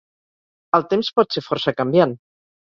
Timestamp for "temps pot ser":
0.93-1.45